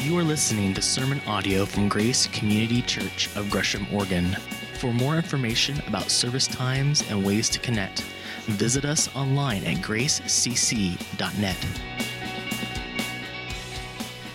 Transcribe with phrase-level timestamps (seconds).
[0.00, 4.26] You are listening to sermon audio from Grace Community Church of Gresham, Oregon.
[4.78, 8.02] For more information about service times and ways to connect,
[8.46, 11.56] visit us online at gracecc.net.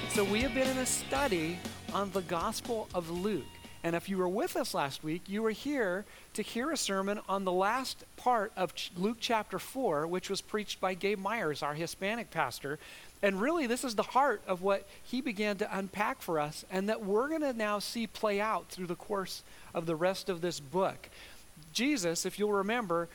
[0.10, 1.58] So, we have been in a study
[1.94, 3.46] on the Gospel of Luke.
[3.86, 7.20] And if you were with us last week, you were here to hear a sermon
[7.28, 11.74] on the last part of Luke chapter 4, which was preached by Gabe Myers, our
[11.74, 12.80] Hispanic pastor.
[13.24, 16.90] And really, this is the heart of what he began to unpack for us, and
[16.90, 19.44] that we're going to now see play out through the course
[19.74, 21.10] of the rest of this book.
[21.72, 23.08] Jesus, if you'll remember,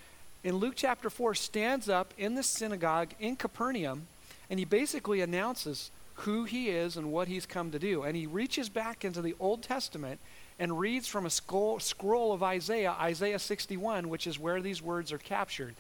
[0.43, 4.07] in Luke chapter 4, stands up in the synagogue in Capernaum,
[4.49, 8.03] and he basically announces who he is and what he's come to do.
[8.03, 10.21] And he reaches back into the Old Testament
[10.59, 15.13] and reads from a scroll, scroll of Isaiah, Isaiah 61, which is where these words
[15.13, 15.75] are captured.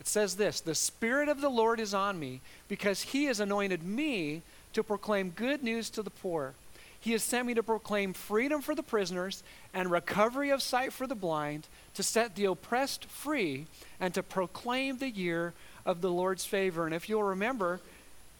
[0.00, 3.82] It says this The Spirit of the Lord is on me because he has anointed
[3.82, 6.54] me to proclaim good news to the poor.
[7.00, 9.42] He has sent me to proclaim freedom for the prisoners
[9.74, 13.66] and recovery of sight for the blind, to set the oppressed free,
[14.00, 15.52] and to proclaim the year
[15.84, 16.86] of the Lord's favor.
[16.86, 17.80] And if you'll remember,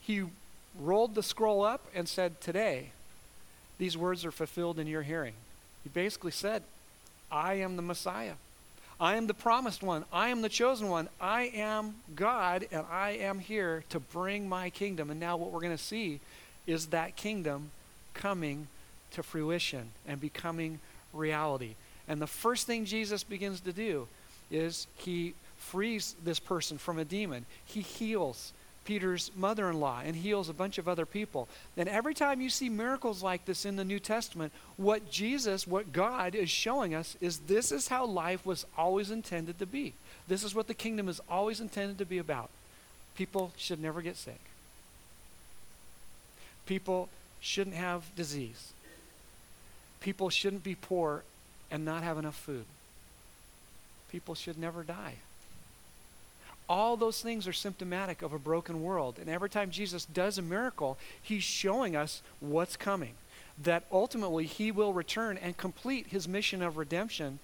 [0.01, 0.25] he
[0.81, 2.91] rolled the scroll up and said, Today,
[3.79, 5.35] these words are fulfilled in your hearing.
[5.83, 6.63] He basically said,
[7.31, 8.35] I am the Messiah.
[9.01, 10.05] I am the promised one.
[10.13, 11.09] I am the chosen one.
[11.21, 15.11] I am God, and I am here to bring my kingdom.
[15.11, 16.21] And now, what we're going to see
[16.67, 17.71] is that kingdom
[18.15, 18.69] coming
[19.13, 20.81] to fruition and becoming
[21.13, 21.75] reality.
[22.09, 24.07] And the first thing Jesus begins to do
[24.51, 28.53] is he frees this person from a demon, he heals
[28.85, 31.49] Peter's mother in law and heals a bunch of other people.
[31.77, 35.93] And every time you see miracles like this in the New Testament, what Jesus, what
[35.93, 39.95] God is showing us is this is how life was always intended to be.
[40.29, 42.51] This is what the kingdom is always intended to be about.
[43.17, 44.41] People should never get sick,
[46.67, 47.09] people
[47.41, 48.73] shouldn't have disease,
[50.01, 51.23] people shouldn't be poor
[51.71, 52.65] and not have enough food,
[54.11, 55.15] people should never die.
[56.69, 59.19] All those things are symptomatic of a broken world.
[59.21, 63.15] And every time Jesus does a miracle, he's showing us what's coming.
[63.63, 67.39] That ultimately he will return and complete his mission of redemption.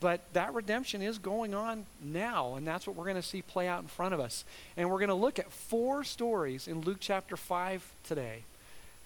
[0.00, 3.66] But that redemption is going on now, and that's what we're going to see play
[3.66, 4.44] out in front of us.
[4.76, 8.44] And we're going to look at four stories in Luke chapter 5 today.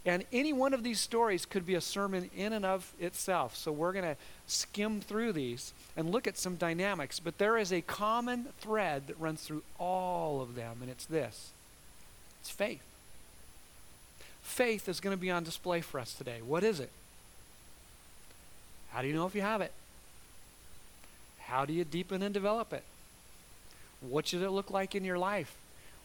[0.04, 3.56] And any one of these stories could be a sermon in and of itself.
[3.56, 7.20] So we're going to skim through these and look at some dynamics.
[7.20, 11.50] But there is a common thread that runs through all of them, and it's this
[12.40, 12.82] it's faith.
[14.42, 16.40] Faith is going to be on display for us today.
[16.44, 16.90] What is it?
[18.90, 19.72] How do you know if you have it?
[21.38, 22.82] How do you deepen and develop it?
[24.00, 25.54] What should it look like in your life?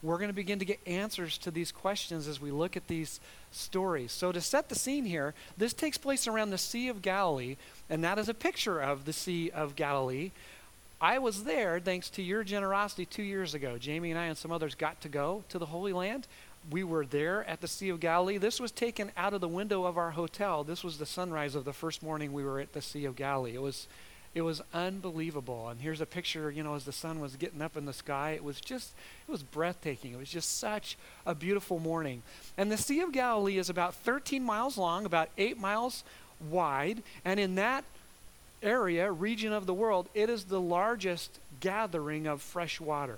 [0.03, 3.19] We're going to begin to get answers to these questions as we look at these
[3.51, 4.11] stories.
[4.11, 7.55] So, to set the scene here, this takes place around the Sea of Galilee,
[7.89, 10.31] and that is a picture of the Sea of Galilee.
[10.99, 13.77] I was there thanks to your generosity two years ago.
[13.77, 16.27] Jamie and I and some others got to go to the Holy Land.
[16.71, 18.37] We were there at the Sea of Galilee.
[18.37, 20.63] This was taken out of the window of our hotel.
[20.63, 23.53] This was the sunrise of the first morning we were at the Sea of Galilee.
[23.53, 23.87] It was
[24.37, 25.67] it was unbelievable.
[25.67, 28.33] And here's a picture, you know, as the sun was getting up in the sky.
[28.33, 28.93] It was just,
[29.27, 30.13] it was breathtaking.
[30.13, 32.21] It was just such a beautiful morning.
[32.55, 36.03] And the Sea of Galilee is about 13 miles long, about 8 miles
[36.51, 37.01] wide.
[37.25, 37.83] And in that
[38.61, 43.17] area, region of the world, it is the largest gathering of fresh water.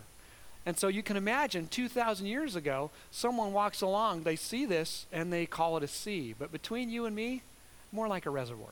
[0.66, 5.34] And so you can imagine 2,000 years ago, someone walks along, they see this, and
[5.34, 6.34] they call it a sea.
[6.40, 7.42] But between you and me,
[7.92, 8.72] more like a reservoir.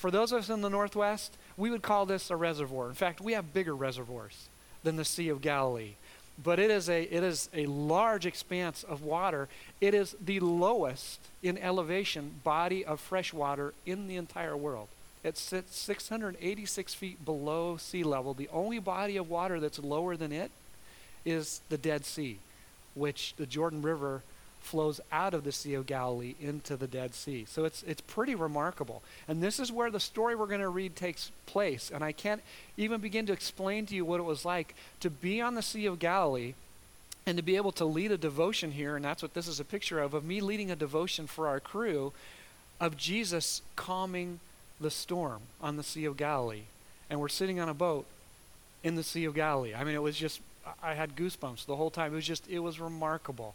[0.00, 2.88] For those of us in the Northwest, we would call this a reservoir.
[2.88, 4.48] In fact, we have bigger reservoirs
[4.82, 5.92] than the Sea of Galilee.
[6.42, 9.46] But it is a, it is a large expanse of water.
[9.78, 14.88] It is the lowest in elevation body of fresh water in the entire world.
[15.22, 18.32] It sits 686 feet below sea level.
[18.32, 20.50] The only body of water that's lower than it
[21.26, 22.38] is the Dead Sea,
[22.94, 24.22] which the Jordan River
[24.60, 27.46] flows out of the Sea of Galilee into the Dead Sea.
[27.48, 29.02] So it's, it's pretty remarkable.
[29.26, 31.90] And this is where the story we're going to read takes place.
[31.92, 32.42] And I can't
[32.76, 35.86] even begin to explain to you what it was like to be on the Sea
[35.86, 36.54] of Galilee
[37.26, 38.96] and to be able to lead a devotion here.
[38.96, 41.60] And that's what this is a picture of, of me leading a devotion for our
[41.60, 42.12] crew
[42.80, 44.40] of Jesus calming
[44.80, 46.62] the storm on the Sea of Galilee.
[47.08, 48.06] And we're sitting on a boat
[48.82, 49.74] in the Sea of Galilee.
[49.74, 50.40] I mean, it was just,
[50.82, 52.12] I had goosebumps the whole time.
[52.12, 53.54] It was just, it was remarkable.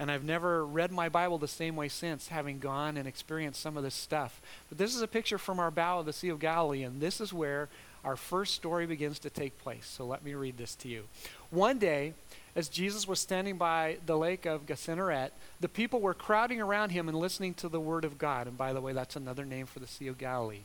[0.00, 3.76] And I've never read my Bible the same way since, having gone and experienced some
[3.76, 4.40] of this stuff.
[4.70, 7.20] But this is a picture from our bow of the Sea of Galilee, and this
[7.20, 7.68] is where
[8.02, 9.86] our first story begins to take place.
[9.86, 11.04] So let me read this to you.
[11.50, 12.14] One day,
[12.56, 17.06] as Jesus was standing by the lake of Gennesaret, the people were crowding around him
[17.06, 18.46] and listening to the word of God.
[18.46, 20.62] And by the way, that's another name for the Sea of Galilee.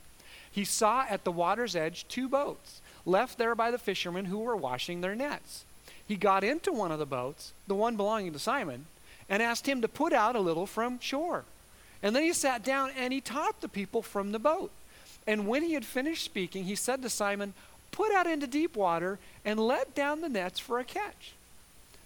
[0.50, 4.56] He saw at the water's edge two boats left there by the fishermen who were
[4.56, 5.66] washing their nets.
[6.06, 8.86] He got into one of the boats, the one belonging to Simon,
[9.28, 11.44] and asked him to put out a little from shore.
[12.02, 14.70] And then he sat down and he taught the people from the boat.
[15.26, 17.54] And when he had finished speaking, he said to Simon,
[17.90, 21.32] Put out into deep water and let down the nets for a catch.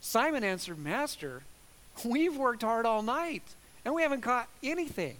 [0.00, 1.42] Simon answered, Master,
[2.04, 3.42] we've worked hard all night
[3.84, 5.16] and we haven't caught anything.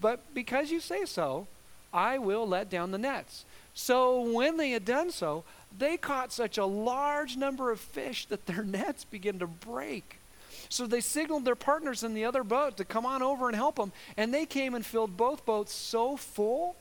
[0.00, 1.46] But because you say so,
[1.92, 3.44] I will let down the nets.
[3.74, 5.44] So when they had done so,
[5.78, 10.16] they caught such a large number of fish that their nets began to break.
[10.68, 13.76] So they signaled their partners in the other boat to come on over and help
[13.76, 13.92] them.
[14.16, 16.76] And they came and filled both boats so full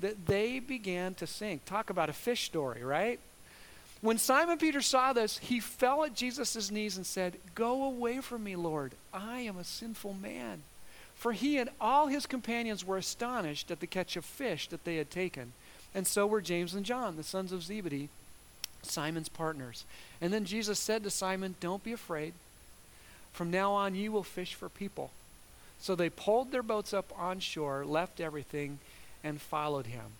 [0.00, 1.64] that they began to sink.
[1.64, 3.18] Talk about a fish story, right?
[4.00, 8.44] When Simon Peter saw this, he fell at Jesus' knees and said, Go away from
[8.44, 8.92] me, Lord.
[9.12, 10.62] I am a sinful man.
[11.14, 14.96] For he and all his companions were astonished at the catch of fish that they
[14.96, 15.52] had taken.
[15.94, 18.08] And so were James and John, the sons of Zebedee,
[18.82, 19.84] Simon's partners.
[20.22, 22.32] And then Jesus said to Simon, Don't be afraid.
[23.32, 25.10] From now on, you will fish for people.
[25.78, 28.78] So they pulled their boats up on shore, left everything,
[29.24, 30.12] and followed him.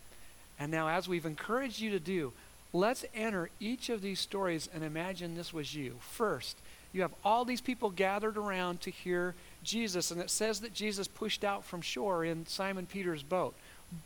[0.58, 2.32] And now, as we've encouraged you to do,
[2.72, 5.96] let's enter each of these stories and imagine this was you.
[6.00, 6.56] First,
[6.92, 11.06] you have all these people gathered around to hear Jesus, and it says that Jesus
[11.06, 13.54] pushed out from shore in Simon Peter's boat.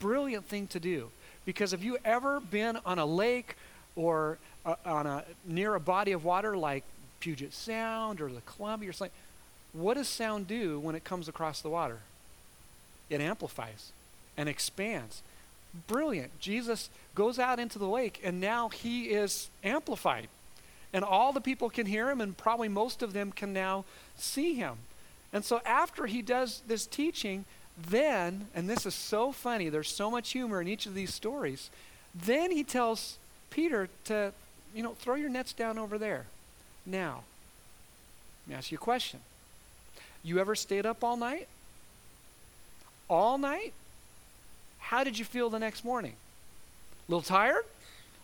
[0.00, 1.10] Brilliant thing to do.
[1.44, 3.56] Because have you ever been on a lake
[3.96, 6.84] or uh, on a near a body of water like
[7.24, 9.16] Puget Sound or the Columbia or something?
[9.72, 12.00] What does sound do when it comes across the water?
[13.08, 13.92] It amplifies
[14.36, 15.22] and expands.
[15.86, 16.38] Brilliant.
[16.38, 20.28] Jesus goes out into the lake and now he is amplified.
[20.92, 23.84] And all the people can hear him, and probably most of them can now
[24.16, 24.74] see him.
[25.32, 27.46] And so after he does this teaching,
[27.90, 31.70] then, and this is so funny, there's so much humor in each of these stories,
[32.14, 33.16] then he tells
[33.50, 34.32] Peter to,
[34.72, 36.26] you know, throw your nets down over there.
[36.86, 37.22] Now,
[38.46, 39.20] let me ask you a question.
[40.22, 41.48] You ever stayed up all night?
[43.08, 43.72] All night?
[44.78, 46.14] How did you feel the next morning?
[47.08, 47.64] A little tired?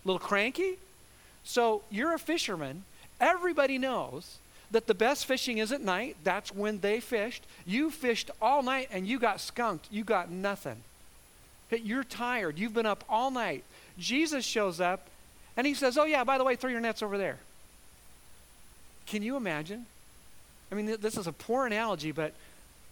[0.05, 0.79] A little cranky?
[1.45, 2.85] So you're a fisherman.
[3.21, 4.39] Everybody knows
[4.71, 6.17] that the best fishing is at night.
[6.23, 7.45] That's when they fished.
[7.67, 9.89] You fished all night and you got skunked.
[9.91, 10.77] You got nothing.
[11.71, 12.59] You're tired.
[12.59, 13.65] You've been up all night.
[13.99, 15.09] Jesus shows up
[15.57, 17.39] and he says, Oh, yeah, by the way, throw your nets over there.
[19.11, 19.87] Can you imagine?
[20.71, 22.33] I mean, this is a poor analogy, but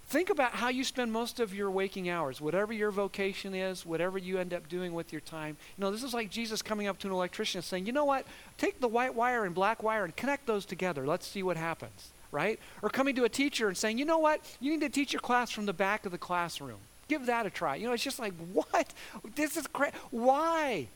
[0.09, 4.19] think about how you spend most of your waking hours, whatever your vocation is, whatever
[4.19, 5.57] you end up doing with your time.
[5.77, 8.05] You know, this is like Jesus coming up to an electrician and saying, you know
[8.05, 8.27] what?
[8.59, 11.07] Take the white wire and black wire and connect those together.
[11.07, 12.59] Let's see what happens, right?
[12.83, 14.41] Or coming to a teacher and saying, you know what?
[14.61, 16.81] You need to teach your class from the back of the classroom.
[17.07, 17.77] Give that a try.
[17.77, 18.93] You know, it's just like, what?
[19.37, 19.95] This is crazy.
[20.11, 20.89] Why?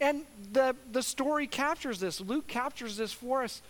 [0.00, 0.22] And
[0.52, 2.20] the, the story captures this.
[2.20, 3.60] Luke captures this for us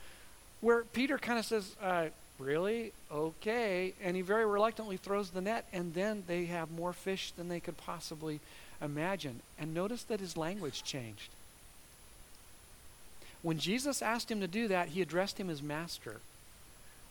[0.62, 2.06] where Peter kind of says, uh,
[2.42, 2.92] Really?
[3.10, 3.94] Okay.
[4.02, 7.60] And he very reluctantly throws the net, and then they have more fish than they
[7.60, 8.40] could possibly
[8.80, 9.40] imagine.
[9.60, 11.28] And notice that his language changed.
[13.42, 16.16] When Jesus asked him to do that, he addressed him as master,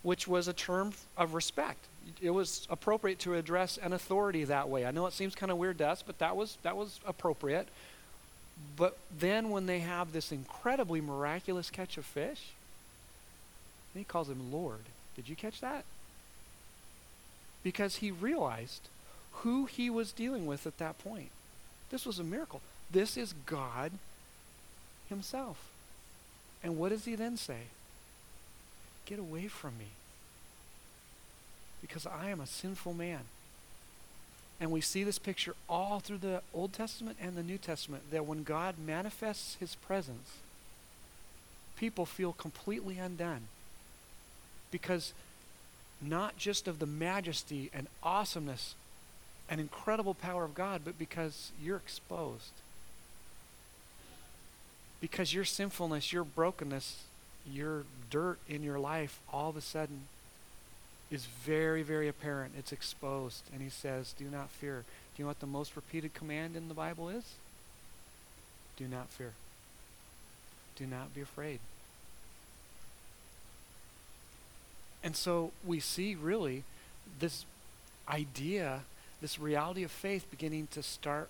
[0.03, 1.85] which was a term of respect.
[2.21, 4.85] It was appropriate to address an authority that way.
[4.85, 7.67] I know it seems kind of weird to us, but that was that was appropriate.
[8.75, 12.51] But then when they have this incredibly miraculous catch of fish,
[13.99, 14.85] he calls him Lord.
[15.15, 15.83] Did you catch that?
[17.63, 18.87] Because he realized
[19.33, 21.29] who he was dealing with at that point.
[21.89, 22.61] This was a miracle.
[22.89, 23.91] This is God
[25.09, 25.57] himself.
[26.63, 27.63] And what does he then say?
[29.05, 29.87] Get away from me.
[31.81, 33.21] Because I am a sinful man.
[34.59, 38.27] And we see this picture all through the Old Testament and the New Testament that
[38.27, 40.37] when God manifests his presence,
[41.75, 43.47] people feel completely undone
[44.71, 45.13] because
[46.01, 48.75] not just of the majesty and awesomeness
[49.49, 52.53] and incredible power of God, but because you're exposed.
[54.99, 57.03] Because your sinfulness, your brokenness,
[57.51, 60.01] your dirt in your life all of a sudden
[61.11, 62.53] is very, very apparent.
[62.57, 63.43] It's exposed.
[63.53, 64.85] And he says, Do not fear.
[65.15, 67.33] Do you know what the most repeated command in the Bible is?
[68.77, 69.33] Do not fear.
[70.77, 71.59] Do not be afraid.
[75.03, 76.63] And so we see really
[77.19, 77.45] this
[78.07, 78.81] idea,
[79.21, 81.29] this reality of faith beginning to start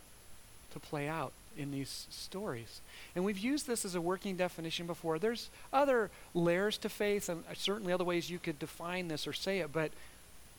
[0.74, 1.34] to play out.
[1.58, 2.82] in these stories.
[3.16, 5.20] And we've used this as a working definition before.
[5.20, 9.60] There's other layers to faith, and certainly other ways you could define this or say
[9.60, 9.92] it, but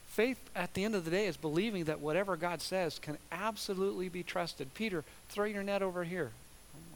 [0.07, 4.09] faith at the end of the day is believing that whatever God says can absolutely
[4.11, 4.75] be trusted.
[4.75, 6.33] Peter, throw your net over here.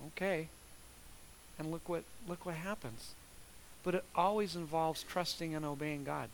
[0.08, 0.48] Okay.
[1.58, 3.14] And look what look what happens.
[3.84, 6.28] But it always involves trusting and obeying God.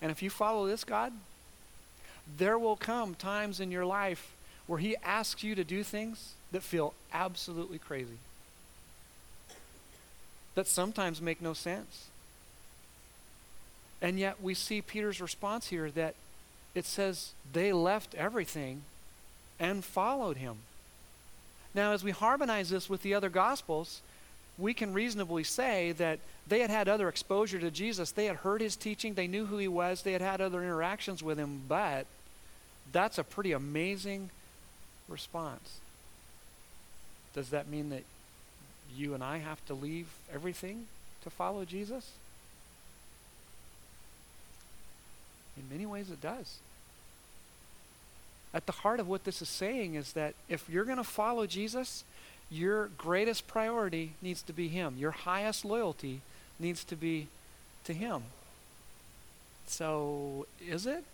[0.00, 1.12] And if you follow this God,
[2.38, 4.32] there will come times in your life
[4.66, 8.18] where He asks you to do things that feel absolutely crazy,
[10.54, 12.06] that sometimes make no sense.
[14.00, 16.14] And yet we see Peter's response here that
[16.74, 18.82] it says they left everything
[19.58, 20.56] and followed him.
[21.74, 24.00] Now, as we harmonize this with the other Gospels,
[24.58, 28.10] we can reasonably say that they had had other exposure to Jesus.
[28.12, 31.22] They had heard his teaching, they knew who he was, they had had other interactions
[31.22, 32.06] with him, but
[32.92, 34.30] that's a pretty amazing
[35.08, 35.78] response.
[37.34, 38.04] Does that mean that
[38.96, 40.86] you and I have to leave everything
[41.24, 42.12] to follow Jesus?
[45.56, 46.58] In many ways, it does.
[48.52, 51.46] At the heart of what this is saying is that if you're going to follow
[51.46, 52.04] Jesus,
[52.50, 54.96] your greatest priority needs to be Him.
[54.98, 56.20] Your highest loyalty
[56.58, 57.28] needs to be
[57.84, 58.24] to Him.
[59.66, 61.04] So, is it?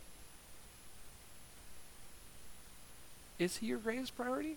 [3.39, 4.57] Is He your greatest priority?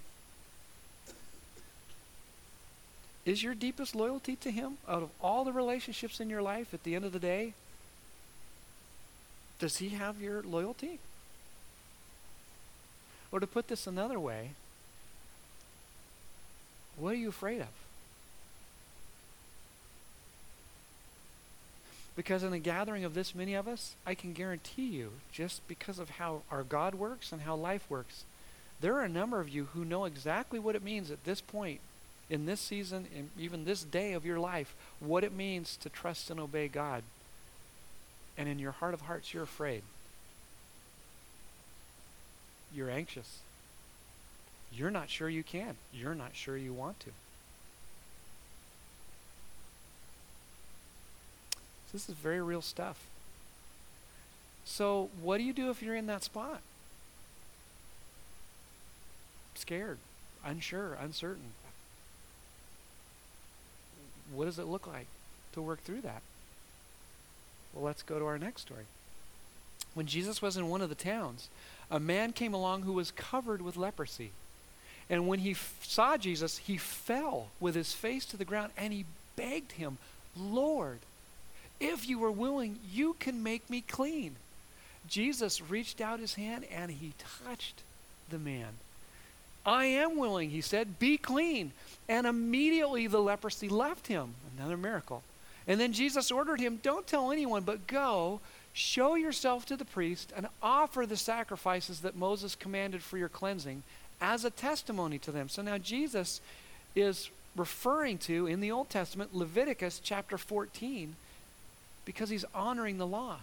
[3.25, 6.83] Is your deepest loyalty to Him out of all the relationships in your life at
[6.83, 7.53] the end of the day?
[9.59, 10.99] Does He have your loyalty?
[13.31, 14.51] Or to put this another way,
[16.97, 17.67] what are you afraid of?
[22.15, 25.97] Because in a gathering of this many of us, I can guarantee you, just because
[25.97, 28.23] of how our God works and how life works,
[28.81, 31.79] there are a number of you who know exactly what it means at this point,
[32.29, 36.29] in this season, in even this day of your life, what it means to trust
[36.29, 37.03] and obey God.
[38.37, 39.83] And in your heart of hearts, you're afraid.
[42.75, 43.39] You're anxious.
[44.75, 45.75] You're not sure you can.
[45.93, 47.09] You're not sure you want to.
[51.91, 52.97] This is very real stuff.
[54.65, 56.61] So, what do you do if you're in that spot?
[59.63, 59.97] scared,
[60.45, 61.53] unsure, uncertain.
[64.33, 65.07] What does it look like
[65.53, 66.21] to work through that?
[67.73, 68.83] Well, let's go to our next story.
[69.93, 71.47] When Jesus was in one of the towns,
[71.89, 74.31] a man came along who was covered with leprosy.
[75.13, 78.91] And when he f- saw Jesus, he fell with his face to the ground and
[78.91, 79.05] he
[79.35, 79.99] begged him,
[80.35, 80.97] Lord,
[81.79, 84.37] if you are willing, you can make me clean.
[85.07, 87.13] Jesus reached out his hand and he
[87.45, 87.83] touched
[88.31, 88.69] the man.
[89.63, 91.73] I am willing, he said, be clean.
[92.09, 94.33] And immediately the leprosy left him.
[94.57, 95.21] Another miracle.
[95.67, 98.39] And then Jesus ordered him, Don't tell anyone, but go,
[98.73, 103.83] show yourself to the priest, and offer the sacrifices that Moses commanded for your cleansing
[104.21, 105.49] as a testimony to them.
[105.49, 106.41] So now Jesus
[106.95, 111.15] is referring to, in the Old Testament, Leviticus chapter 14,
[112.05, 113.37] because he's honoring the law.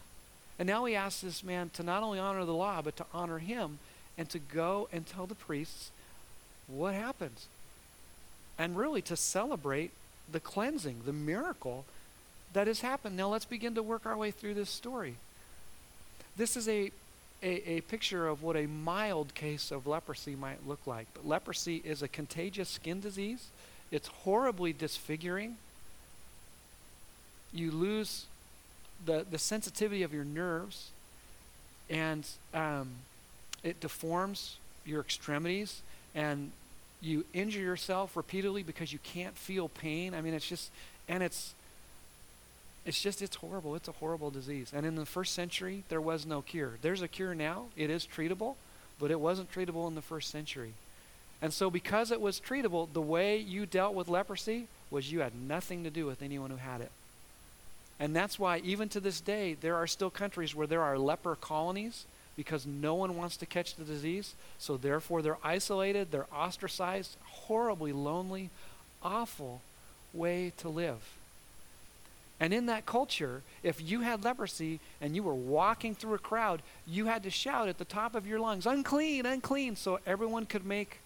[0.58, 3.38] And now he asks this man to not only honor the law, but to honor
[3.38, 3.78] him
[4.18, 5.90] and to go and tell the priests
[6.66, 7.46] what happens.
[8.58, 9.90] And really to celebrate
[10.30, 11.84] the cleansing, the miracle
[12.52, 13.16] that has happened.
[13.16, 15.14] Now let's begin to work our way through this story.
[16.36, 16.90] This is a,
[17.42, 21.06] a, a, picture of what a mild case of leprosy might look like.
[21.14, 23.48] But leprosy is a contagious skin disease,
[23.90, 25.56] it's horribly disfiguring.
[27.52, 28.26] You lose
[29.04, 30.90] the, the sensitivity of your nerves,
[31.88, 32.90] and um,
[33.64, 35.82] it deforms your extremities
[36.14, 36.50] and
[37.00, 40.14] you injure yourself repeatedly because you can't feel pain.
[40.14, 40.70] I mean, it's just,
[41.08, 41.54] and it's,
[42.86, 43.74] it's just, it's horrible.
[43.74, 44.72] It's a horrible disease.
[44.74, 46.72] And in the first century, there was no cure.
[46.82, 47.66] There's a cure now.
[47.76, 48.56] It is treatable,
[48.98, 50.72] but it wasn't treatable in the first century.
[51.42, 55.34] And so, because it was treatable, the way you dealt with leprosy was you had
[55.34, 56.90] nothing to do with anyone who had it.
[57.98, 61.36] And that's why, even to this day, there are still countries where there are leper
[61.36, 64.34] colonies because no one wants to catch the disease.
[64.58, 68.48] So therefore, they're isolated, they're ostracized, horribly lonely,
[69.02, 69.60] awful
[70.14, 71.19] way to live.
[72.40, 76.62] And in that culture, if you had leprosy and you were walking through a crowd,
[76.86, 80.64] you had to shout at the top of your lungs, unclean, unclean, so everyone could
[80.64, 80.98] make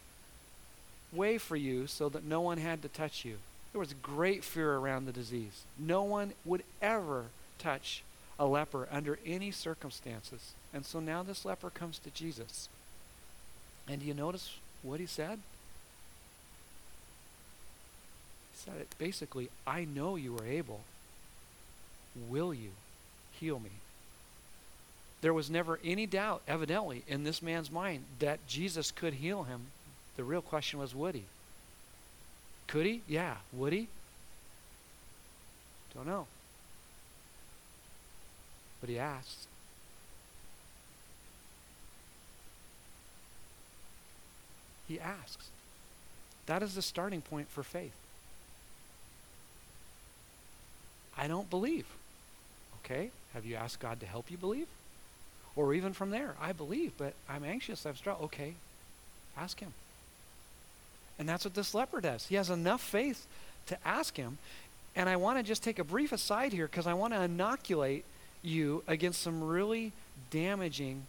[1.13, 3.39] way for you so that no one had to touch you.
[3.73, 5.63] There was great fear around the disease.
[5.77, 7.25] No one would ever
[7.59, 8.05] touch
[8.39, 10.53] a leper under any circumstances.
[10.73, 12.69] And so now this leper comes to Jesus.
[13.89, 15.41] And do you notice what he said?
[18.53, 20.83] He said it basically, I know you are able.
[22.29, 22.71] Will you
[23.33, 23.71] heal me?
[25.21, 29.67] There was never any doubt, evidently, in this man's mind that Jesus could heal him.
[30.17, 31.25] The real question was, would he?
[32.67, 33.03] Could he?
[33.09, 33.37] Yeah.
[33.53, 33.89] Would he?
[35.95, 36.27] Don't know.
[38.81, 39.47] But he asked.
[44.87, 45.49] He asks.
[46.47, 47.95] That is the starting point for faith.
[51.17, 51.87] I don't believe.
[52.85, 54.67] Okay, have you asked God to help you believe?
[55.57, 58.27] Or even from there, I believe, but I'm anxious, I've struggled.
[58.27, 58.55] Okay,
[59.37, 59.73] ask Him.
[61.19, 62.27] And that's what this leper does.
[62.27, 63.27] He has enough faith
[63.67, 64.39] to ask Him.
[64.97, 68.05] And I want to just take a brief aside here because I want to inoculate
[68.43, 69.93] you against some really
[70.31, 71.05] damaging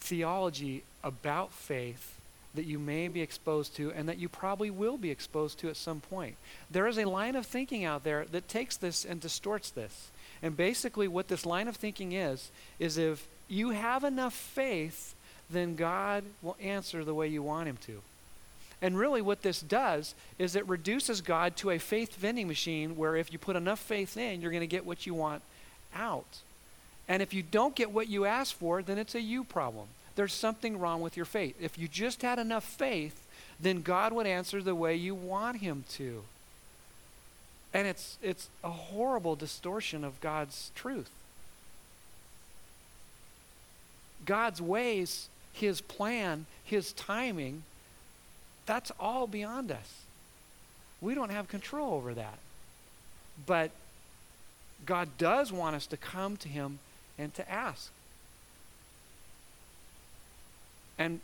[0.00, 2.18] theology about faith
[2.54, 5.76] that you may be exposed to and that you probably will be exposed to at
[5.76, 6.36] some point.
[6.70, 10.10] There is a line of thinking out there that takes this and distorts this.
[10.42, 15.14] And basically, what this line of thinking is, is if you have enough faith,
[15.48, 18.00] then God will answer the way you want Him to.
[18.82, 23.16] And really, what this does is it reduces God to a faith vending machine where
[23.16, 25.42] if you put enough faith in, you're going to get what you want
[25.94, 26.40] out.
[27.08, 30.32] And if you don't get what you ask for, then it's a you problem there's
[30.32, 31.54] something wrong with your faith.
[31.60, 33.26] If you just had enough faith,
[33.60, 36.24] then God would answer the way you want him to.
[37.74, 41.10] And it's, it's a horrible distortion of God's truth.
[44.24, 47.62] God's ways, his plan, his timing,
[48.64, 50.02] that's all beyond us.
[51.00, 52.38] We don't have control over that.
[53.46, 53.70] But
[54.84, 56.78] God does want us to come to him
[57.18, 57.90] and to ask.
[60.98, 61.20] And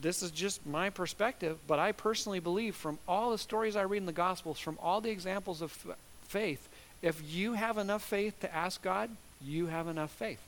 [0.00, 3.98] this is just my perspective, but I personally believe from all the stories I read
[3.98, 5.96] in the Gospels, from all the examples of f-
[6.28, 6.68] faith,
[7.02, 9.10] if you have enough faith to ask God,
[9.44, 10.40] you have enough faith.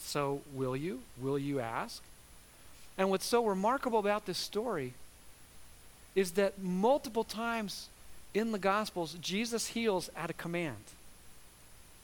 [0.00, 1.00] So, will you?
[1.20, 2.02] Will you ask?
[2.96, 4.94] And what's so remarkable about this story
[6.14, 7.88] is that multiple times
[8.34, 10.76] in the Gospels, Jesus heals at a command.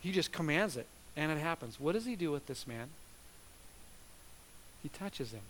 [0.01, 1.81] He just commands it, and it happens.
[1.81, 2.89] What does he do with this man?
[4.85, 5.41] He touches him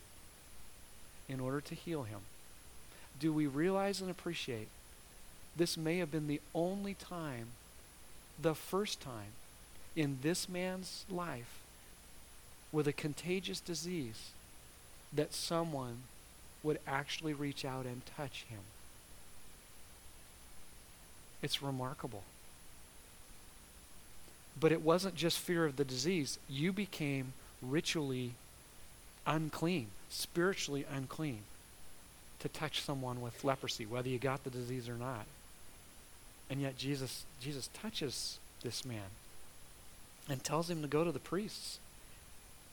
[1.29, 2.21] in order to heal him.
[3.19, 4.69] Do we realize and appreciate
[5.57, 7.49] this may have been the only time,
[8.41, 9.33] the first time
[9.97, 11.59] in this man's life
[12.71, 14.31] with a contagious disease
[15.13, 16.03] that someone
[16.63, 18.61] would actually reach out and touch him?
[21.43, 22.23] It's remarkable.
[24.61, 26.39] But it wasn't just fear of the disease.
[26.49, 28.35] You became ritually
[29.27, 31.41] unclean, spiritually unclean,
[32.41, 35.27] to touch someone with leprosy, whether you got the disease or not.
[36.51, 39.11] And yet Jesus, Jesus touches this man
[40.29, 41.79] and tells him to go to the priests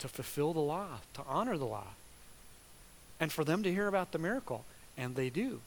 [0.02, 1.88] to fulfill the law, to honor the law,
[3.20, 4.66] and for them to hear about the miracle.
[4.98, 5.62] And they do.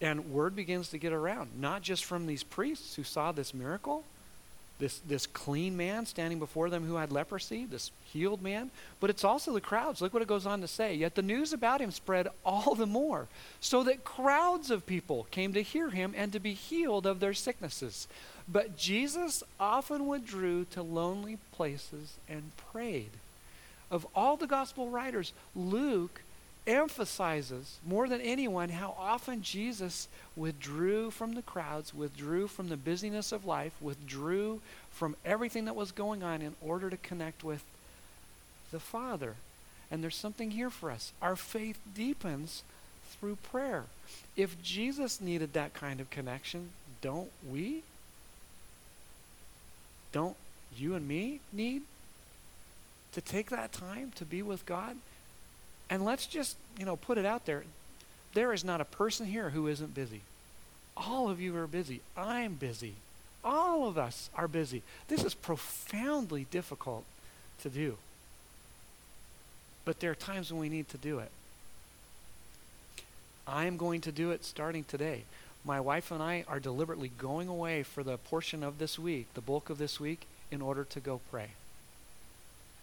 [0.00, 4.04] And word begins to get around, not just from these priests who saw this miracle,
[4.78, 9.24] this, this clean man standing before them who had leprosy, this healed man, but it's
[9.24, 10.00] also the crowds.
[10.00, 10.94] Look what it goes on to say.
[10.94, 13.28] Yet the news about him spread all the more,
[13.60, 17.34] so that crowds of people came to hear him and to be healed of their
[17.34, 18.06] sicknesses.
[18.48, 23.10] But Jesus often withdrew to lonely places and prayed.
[23.90, 26.22] Of all the gospel writers, Luke
[26.66, 33.32] emphasizes more than anyone how often Jesus withdrew from the crowds, withdrew from the busyness
[33.32, 37.62] of life, withdrew from everything that was going on in order to connect with
[38.72, 39.34] the Father.
[39.90, 41.12] And there's something here for us.
[41.22, 42.62] Our faith deepens
[43.10, 43.84] through prayer.
[44.36, 47.82] If Jesus needed that kind of connection, don't we?
[50.12, 50.36] Don't
[50.76, 51.82] you and me need
[53.12, 54.96] to take that time to be with God?
[55.88, 57.64] And let's just, you know, put it out there.
[58.34, 60.22] There is not a person here who isn't busy.
[60.96, 62.00] All of you are busy.
[62.16, 62.94] I'm busy.
[63.44, 64.82] All of us are busy.
[65.08, 67.04] This is profoundly difficult
[67.62, 67.96] to do.
[69.84, 71.30] But there are times when we need to do it.
[73.46, 75.22] I am going to do it starting today.
[75.64, 79.40] My wife and I are deliberately going away for the portion of this week, the
[79.40, 81.50] bulk of this week, in order to go pray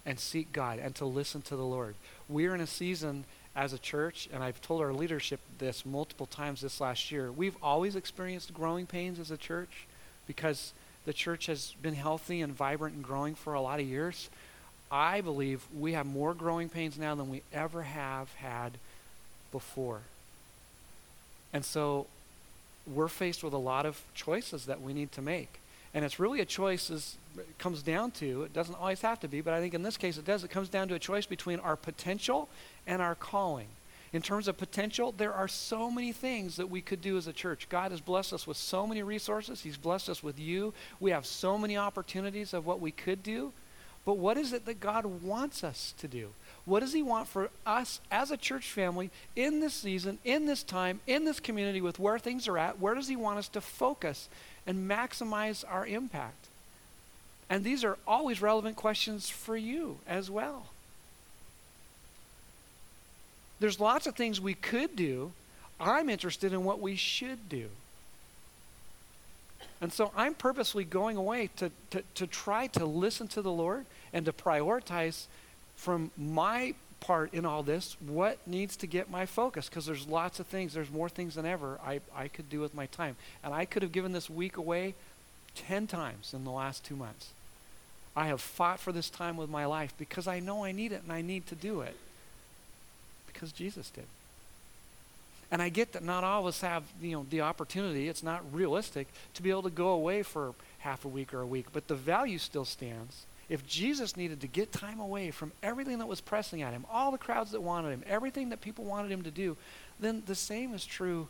[0.05, 1.95] and seek God and to listen to the Lord.
[2.27, 6.61] We're in a season as a church, and I've told our leadership this multiple times
[6.61, 7.31] this last year.
[7.31, 9.87] We've always experienced growing pains as a church
[10.27, 10.73] because
[11.05, 14.29] the church has been healthy and vibrant and growing for a lot of years.
[14.91, 18.73] I believe we have more growing pains now than we ever have had
[19.51, 20.01] before.
[21.51, 22.07] And so
[22.85, 25.59] we're faced with a lot of choices that we need to make.
[25.93, 29.41] And it's really a choice it comes down to, it doesn't always have to be,
[29.41, 30.43] but I think in this case it does.
[30.43, 32.49] It comes down to a choice between our potential
[32.87, 33.67] and our calling.
[34.11, 37.33] In terms of potential, there are so many things that we could do as a
[37.33, 37.67] church.
[37.69, 39.61] God has blessed us with so many resources.
[39.61, 40.73] He's blessed us with you.
[40.99, 43.53] We have so many opportunities of what we could do.
[44.05, 46.29] But what is it that God wants us to do?
[46.65, 50.61] What does He want for us as a church family in this season, in this
[50.61, 52.79] time, in this community with where things are at?
[52.79, 54.29] Where does He want us to focus
[54.65, 56.47] and maximize our impact?
[57.49, 60.67] And these are always relevant questions for you as well.
[63.59, 65.31] There's lots of things we could do.
[65.79, 67.69] I'm interested in what we should do.
[69.79, 73.85] And so I'm purposely going away to, to, to try to listen to the Lord
[74.13, 75.25] and to prioritize
[75.75, 76.73] from my
[77.03, 79.67] part in all this what needs to get my focus?
[79.67, 82.73] Because there's lots of things there's more things than ever I, I could do with
[82.73, 83.17] my time.
[83.43, 84.95] And i could have given this week away
[85.55, 87.31] 10 times in the last two months.
[88.15, 91.03] I have fought for this time with my life because i know i need it
[91.03, 91.97] and i need to do it.
[93.27, 94.05] Because jesus did.
[95.51, 98.41] And i get that not all of us have you know the opportunity it's not
[98.53, 101.89] realistic to be able to go away for half a week or a week but
[101.89, 106.21] the value still stands if Jesus needed to get time away from everything that was
[106.21, 109.31] pressing at him, all the crowds that wanted him, everything that people wanted him to
[109.31, 109.57] do,
[109.99, 111.27] then the same is true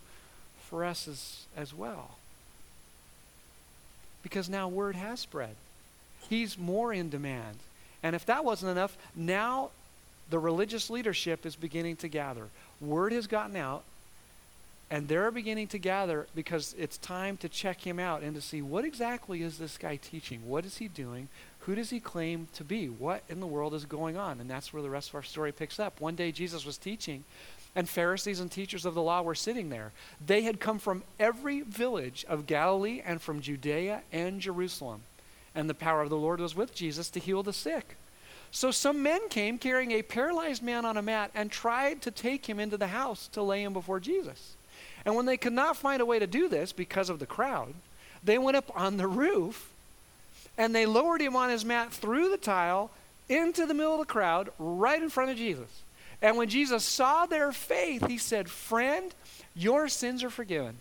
[0.69, 2.17] for us as, as well.
[4.21, 5.56] Because now word has spread.
[6.30, 7.58] He's more in demand.
[8.02, 9.71] And if that wasn't enough, now
[10.30, 12.47] the religious leadership is beginning to gather.
[12.80, 13.84] Word has gotten out,
[14.93, 18.62] and they're beginning to gather because it's time to check him out and to see
[18.62, 20.47] what exactly is this guy teaching?
[20.47, 21.29] What is he doing?
[21.62, 22.89] Who does he claim to be?
[22.89, 24.39] What in the world is going on?
[24.39, 25.99] And that's where the rest of our story picks up.
[25.99, 27.23] One day Jesus was teaching,
[27.75, 29.93] and Pharisees and teachers of the law were sitting there.
[30.23, 35.01] They had come from every village of Galilee and from Judea and Jerusalem.
[35.56, 37.95] And the power of the Lord was with Jesus to heal the sick.
[38.51, 42.47] So some men came carrying a paralyzed man on a mat and tried to take
[42.47, 44.56] him into the house to lay him before Jesus.
[45.06, 47.74] And when they could not find a way to do this because of the crowd,
[48.24, 49.70] they went up on the roof
[50.58, 52.92] and they lowered him on his mat through the tile
[53.28, 55.82] into the middle of the crowd, right in front of Jesus.
[56.22, 59.13] And when Jesus saw their faith, he said, Friend,
[59.56, 60.78] your sins are forgiven.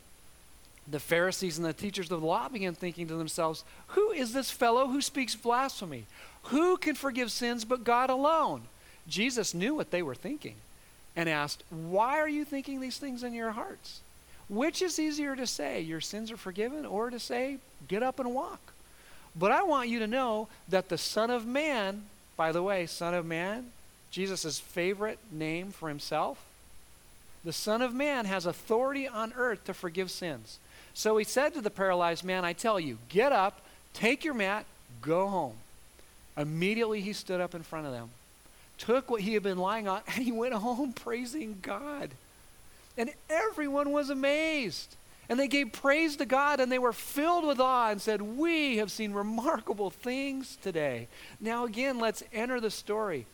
[0.89, 4.51] The Pharisees and the teachers of the law began thinking to themselves, Who is this
[4.51, 6.05] fellow who speaks blasphemy?
[6.45, 8.63] Who can forgive sins but God alone?
[9.09, 10.57] Jesus knew what they were thinking
[11.17, 14.01] and asked, Why are you thinking these things in your hearts?
[14.53, 17.57] Which is easier to say, Your sins are forgiven, or to say,
[17.89, 18.61] Get up and walk?
[19.35, 22.03] But I want you to know that the Son of Man,
[22.37, 23.71] by the way, Son of Man,
[24.11, 26.45] Jesus' favorite name for himself,
[27.43, 30.59] the Son of Man has authority on earth to forgive sins.
[30.93, 33.63] So he said to the paralyzed man, I tell you, get up,
[33.95, 34.67] take your mat,
[35.01, 35.55] go home.
[36.37, 38.11] Immediately he stood up in front of them,
[38.77, 42.11] took what he had been lying on, and he went home praising God.
[42.97, 44.97] And everyone was amazed.
[45.29, 48.77] And they gave praise to God and they were filled with awe and said, We
[48.79, 51.09] have seen remarkable things today.
[51.41, 53.27] Now, again, let's enter the story.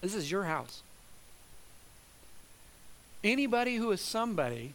[0.00, 0.82] This is your house.
[3.22, 4.74] Anybody who is somebody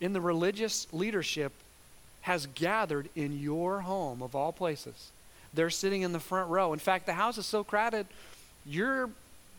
[0.00, 1.52] in the religious leadership
[2.22, 5.10] has gathered in your home, of all places.
[5.52, 6.72] They're sitting in the front row.
[6.72, 8.06] In fact, the house is so crowded,
[8.64, 9.10] you're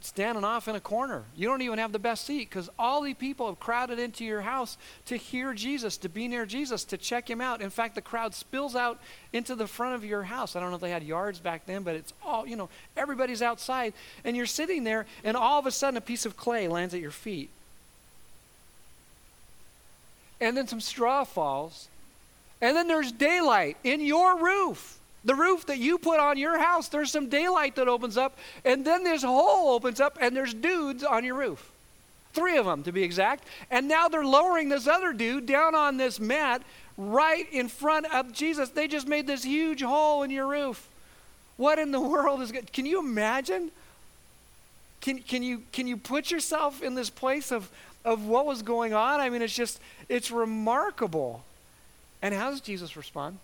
[0.03, 1.23] standing off in a corner.
[1.35, 4.41] You don't even have the best seat because all the people have crowded into your
[4.41, 7.61] house to hear Jesus, to be near Jesus, to check him out.
[7.61, 8.99] In fact, the crowd spills out
[9.33, 10.55] into the front of your house.
[10.55, 13.41] I don't know if they had yards back then, but it's all, you know, everybody's
[13.41, 13.93] outside.
[14.23, 17.01] And you're sitting there, and all of a sudden a piece of clay lands at
[17.01, 17.49] your feet.
[20.39, 21.87] And then some straw falls.
[22.61, 24.97] And then there's daylight in your roof.
[25.23, 28.83] The roof that you put on your house, there's some daylight that opens up, and
[28.83, 31.71] then this hole opens up, and there's dudes on your roof.
[32.33, 33.43] Three of them, to be exact.
[33.69, 36.63] And now they're lowering this other dude down on this mat
[36.97, 38.69] right in front of Jesus.
[38.69, 40.87] They just made this huge hole in your roof.
[41.57, 42.71] What in the world is good?
[42.71, 43.71] Can you imagine?
[45.01, 47.69] Can, can, you, can you put yourself in this place of,
[48.05, 49.19] of what was going on?
[49.19, 49.79] I mean, it's just,
[50.09, 51.43] it's remarkable.
[52.21, 53.39] And how does Jesus respond?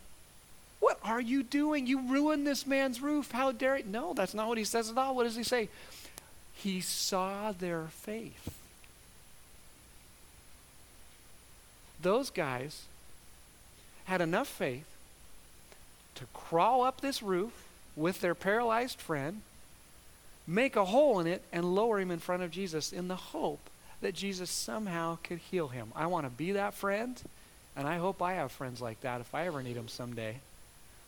[0.79, 1.87] What are you doing?
[1.87, 3.31] You ruined this man's roof.
[3.31, 3.83] How dare you?
[3.85, 5.15] No, that's not what he says at all.
[5.15, 5.69] What does he say?
[6.53, 8.53] He saw their faith.
[12.01, 12.83] Those guys
[14.05, 14.85] had enough faith
[16.15, 17.51] to crawl up this roof
[17.95, 19.41] with their paralyzed friend,
[20.45, 23.69] make a hole in it, and lower him in front of Jesus in the hope
[24.01, 25.91] that Jesus somehow could heal him.
[25.95, 27.19] I want to be that friend,
[27.75, 30.37] and I hope I have friends like that if I ever need them someday.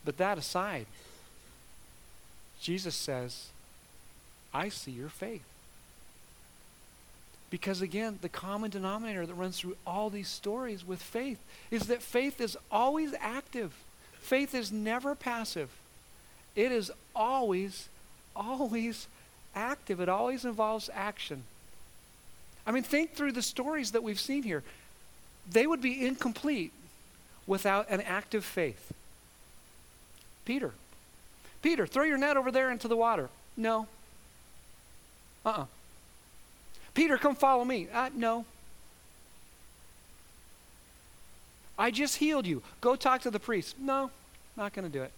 [0.05, 0.85] But that aside,
[2.61, 3.47] Jesus says,
[4.53, 5.43] I see your faith.
[7.49, 11.39] Because again, the common denominator that runs through all these stories with faith
[11.71, 13.73] is that faith is always active.
[14.19, 15.69] Faith is never passive.
[16.55, 17.89] It is always,
[18.35, 19.07] always
[19.55, 19.99] active.
[19.99, 21.43] It always involves action.
[22.67, 24.63] I mean, think through the stories that we've seen here.
[25.49, 26.71] They would be incomplete
[27.47, 28.93] without an active faith.
[30.45, 30.71] Peter.
[31.61, 33.29] Peter, throw your net over there into the water.
[33.57, 33.87] No.
[35.45, 35.61] Uh uh-uh.
[35.61, 35.65] uh
[36.93, 37.87] Peter, come follow me.
[37.93, 38.45] Uh, no.
[41.77, 42.61] I just healed you.
[42.81, 43.75] Go talk to the priest.
[43.79, 44.11] No,
[44.57, 45.11] not going to do it.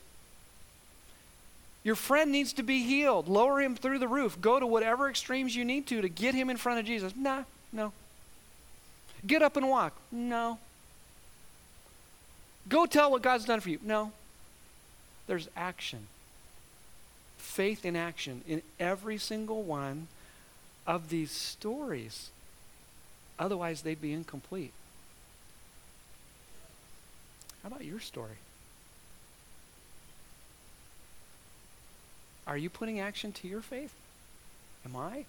[1.83, 3.27] Your friend needs to be healed.
[3.27, 4.39] Lower him through the roof.
[4.39, 7.13] Go to whatever extremes you need to to get him in front of Jesus.
[7.15, 7.91] Nah, no.
[9.25, 9.93] Get up and walk.
[10.11, 10.59] No.
[12.69, 13.79] Go tell what God's done for you.
[13.83, 14.11] No.
[15.31, 16.07] There's action.
[17.37, 20.09] Faith in action in every single one
[20.85, 22.31] of these stories.
[23.39, 24.73] Otherwise, they'd be incomplete.
[27.63, 28.39] How about your story?
[32.45, 33.93] Are you putting action to your faith?
[34.83, 35.23] Am I?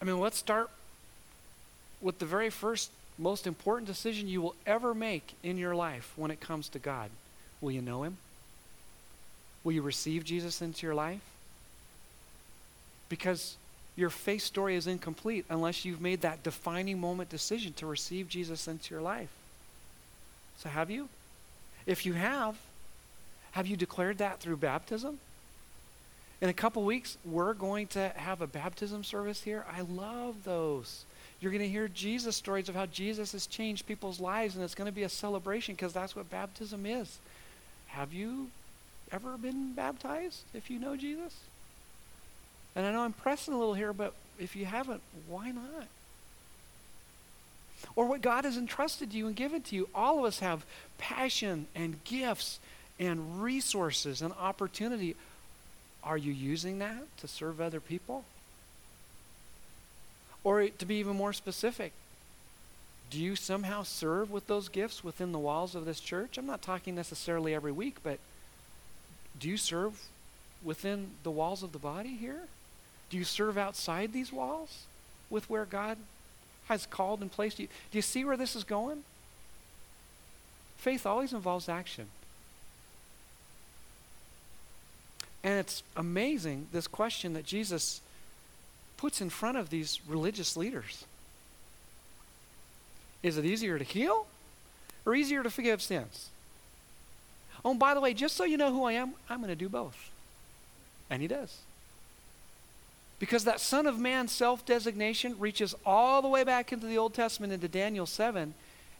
[0.00, 0.70] I mean, let's start
[2.00, 2.90] with the very first,
[3.20, 7.10] most important decision you will ever make in your life when it comes to God.
[7.60, 8.16] Will you know Him?
[9.62, 11.20] Will you receive Jesus into your life?
[13.08, 13.56] Because
[13.96, 18.66] your faith story is incomplete unless you've made that defining moment decision to receive Jesus
[18.66, 19.28] into your life.
[20.58, 21.08] So, have you?
[21.86, 22.56] If you have,
[23.52, 25.18] have you declared that through baptism?
[26.40, 29.66] In a couple weeks, we're going to have a baptism service here.
[29.70, 31.04] I love those.
[31.40, 34.74] You're going to hear Jesus stories of how Jesus has changed people's lives, and it's
[34.74, 37.18] going to be a celebration because that's what baptism is.
[37.88, 38.48] Have you
[39.10, 41.34] ever been baptized if you know Jesus?
[42.76, 45.86] And I know I'm pressing a little here, but if you haven't, why not?
[47.96, 49.88] Or what God has entrusted you and given to you.
[49.94, 50.64] All of us have
[50.98, 52.58] passion and gifts
[52.98, 55.16] and resources and opportunity.
[56.04, 58.24] Are you using that to serve other people?
[60.42, 61.92] Or to be even more specific,
[63.10, 66.38] do you somehow serve with those gifts within the walls of this church?
[66.38, 68.18] I'm not talking necessarily every week, but
[69.38, 70.00] do you serve
[70.62, 72.42] within the walls of the body here?
[73.10, 74.84] Do you serve outside these walls
[75.28, 75.98] with where God
[76.68, 77.66] has called and placed you?
[77.90, 79.02] Do you see where this is going?
[80.76, 82.06] Faith always involves action.
[85.42, 88.00] And it's amazing, this question that Jesus
[89.00, 91.06] puts in front of these religious leaders.
[93.22, 94.26] Is it easier to heal
[95.06, 96.28] or easier to forgive sins?
[97.64, 99.70] Oh, by the way, just so you know who I am, I'm going to do
[99.70, 100.10] both.
[101.08, 101.60] And he does.
[103.18, 107.14] Because that Son of Man self designation reaches all the way back into the Old
[107.14, 108.52] Testament, into Daniel 7,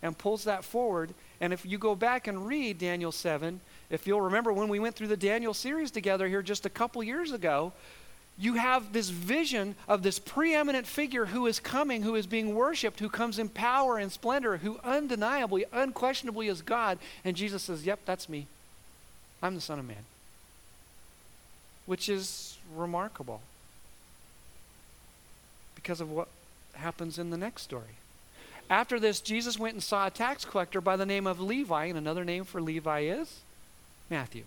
[0.02, 1.10] and pulls that forward.
[1.42, 3.60] And if you go back and read Daniel 7,
[3.90, 7.02] if you'll remember when we went through the Daniel series together here just a couple
[7.02, 7.72] years ago,
[8.40, 12.98] you have this vision of this preeminent figure who is coming, who is being worshiped,
[12.98, 16.98] who comes in power and splendor, who undeniably, unquestionably is God.
[17.22, 18.46] And Jesus says, Yep, that's me.
[19.42, 20.04] I'm the Son of Man.
[21.84, 23.42] Which is remarkable
[25.74, 26.28] because of what
[26.72, 27.98] happens in the next story.
[28.70, 31.98] After this, Jesus went and saw a tax collector by the name of Levi, and
[31.98, 33.40] another name for Levi is
[34.08, 34.44] Matthew,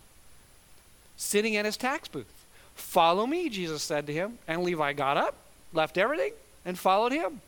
[1.15, 2.42] sitting at his tax booth.
[2.75, 4.37] Follow me, Jesus said to him.
[4.47, 5.35] And Levi got up,
[5.73, 6.33] left everything,
[6.65, 7.41] and followed him.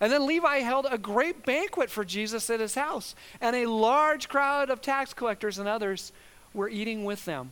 [0.00, 4.28] And then Levi held a great banquet for Jesus at his house, and a large
[4.28, 6.10] crowd of tax collectors and others
[6.54, 7.50] were eating with them.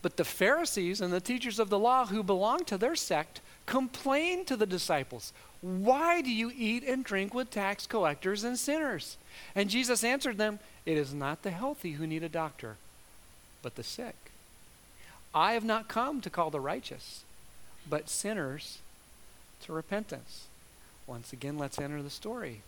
[0.00, 4.46] But the Pharisees and the teachers of the law who belonged to their sect complained
[4.46, 9.16] to the disciples, Why do you eat and drink with tax collectors and sinners?
[9.56, 12.76] And Jesus answered them, It is not the healthy who need a doctor,
[13.60, 14.14] but the sick.
[15.38, 17.22] I have not come to call the righteous,
[17.88, 18.78] but sinners
[19.62, 20.48] to repentance.
[21.06, 22.62] Once again, let's enter the story.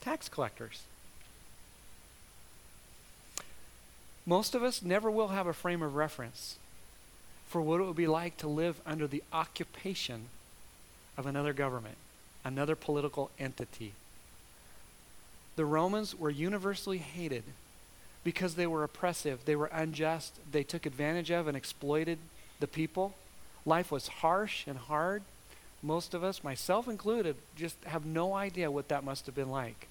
[0.00, 0.82] Tax collectors.
[4.26, 6.56] Most of us never will have a frame of reference
[7.46, 10.24] for what it would be like to live under the occupation
[11.16, 11.96] of another government,
[12.44, 13.92] another political entity.
[15.54, 17.44] The Romans were universally hated
[18.24, 22.18] because they were oppressive, they were unjust, they took advantage of and exploited
[22.60, 23.14] the people.
[23.64, 25.22] Life was harsh and hard.
[25.82, 29.88] Most of us, myself included, just have no idea what that must have been like.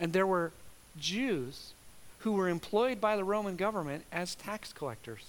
[0.00, 0.52] And there were
[0.98, 1.72] Jews
[2.20, 5.24] who were employed by the Roman government as tax collectors.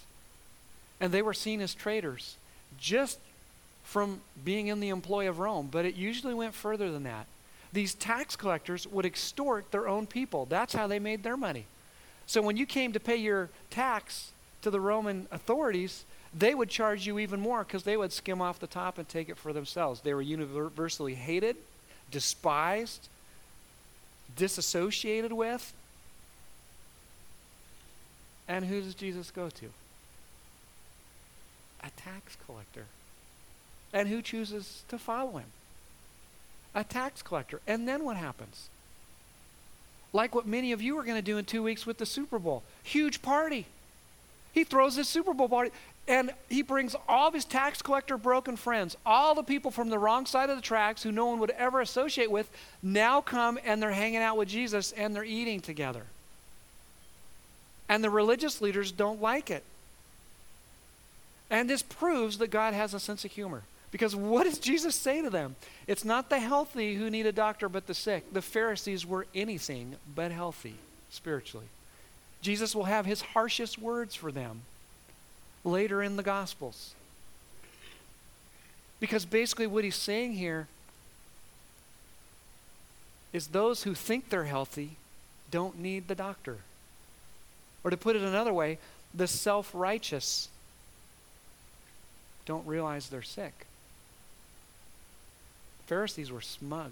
[1.00, 2.36] And they were seen as traitors
[2.80, 3.20] just
[3.84, 7.26] from being in the employ of Rome, but it usually went further than that.
[7.72, 10.46] These tax collectors would extort their own people.
[10.46, 11.66] That's how they made their money.
[12.26, 16.04] So when you came to pay your tax to the Roman authorities,
[16.38, 19.30] they would charge you even more because they would skim off the top and take
[19.30, 20.02] it for themselves.
[20.02, 21.56] They were universally hated,
[22.12, 23.08] despised,
[24.36, 25.74] disassociated with.
[28.48, 29.66] And who does Jesus go to?
[31.84, 32.86] A tax collector.
[33.94, 35.52] And who chooses to follow him?
[36.80, 37.60] A tax collector.
[37.68, 38.70] And then what happens?
[40.14, 42.40] Like what many of you are going to do in two weeks with the Super
[42.40, 43.66] Bowl huge party.
[44.54, 45.72] He throws his Super Bowl party
[46.08, 50.00] and he brings all of his tax collector broken friends, all the people from the
[50.00, 52.50] wrong side of the tracks who no one would ever associate with,
[52.82, 56.04] now come and they're hanging out with Jesus and they're eating together.
[57.90, 59.64] And the religious leaders don't like it.
[61.50, 63.64] And this proves that God has a sense of humor.
[63.92, 65.56] Because what does Jesus say to them?
[65.88, 68.34] It's not the healthy who need a doctor, but the sick.
[68.34, 70.76] The Pharisees were anything but healthy
[71.10, 71.66] spiritually.
[72.42, 74.62] Jesus will have his harshest words for them
[75.64, 76.94] later in the Gospels.
[79.00, 80.68] Because basically, what he's saying here
[83.34, 84.92] is those who think they're healthy
[85.52, 86.58] don't need the doctor.
[87.84, 88.78] Or to put it another way,
[89.14, 90.50] the self righteous
[92.46, 93.66] don't realize they're sick.
[95.90, 96.92] Pharisees were smug.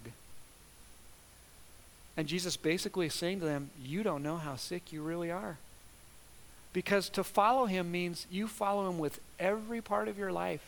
[2.18, 5.58] And Jesus basically is saying to them, You don't know how sick you really are.
[6.74, 10.66] Because to follow him means you follow him with every part of your life.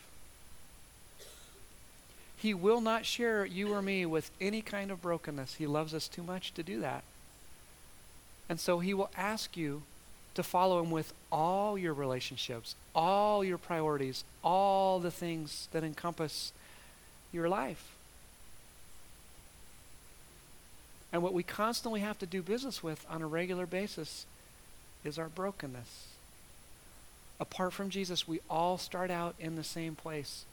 [2.36, 5.54] He will not share you or me with any kind of brokenness.
[5.54, 7.02] He loves us too much to do that.
[8.48, 9.82] And so he will ask you
[10.36, 16.52] to follow him with all your relationships, all your priorities, all the things that encompass
[17.32, 17.96] your life.
[21.12, 24.26] And what we constantly have to do business with on a regular basis
[25.04, 26.06] is our brokenness.
[27.40, 30.44] Apart from Jesus, we all start out in the same place.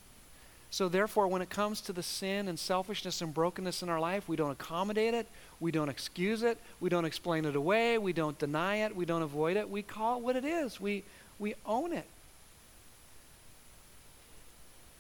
[0.69, 4.27] So, therefore, when it comes to the sin and selfishness and brokenness in our life,
[4.27, 5.27] we don't accommodate it,
[5.59, 9.21] we don't excuse it, we don't explain it away, we don't deny it, we don't
[9.21, 9.69] avoid it.
[9.69, 11.03] We call it what it is, we,
[11.39, 12.05] we own it.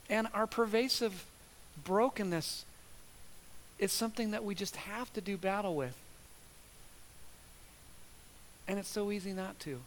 [0.09, 1.25] And our pervasive
[1.83, 2.63] brokenness
[3.79, 5.95] is something that we just have to do battle with.
[8.67, 9.79] And it's so easy not to.